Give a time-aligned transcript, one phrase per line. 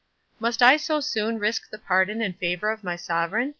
[0.39, 3.49] "Must I so soon risk the pardon and favour of my Sovereign?"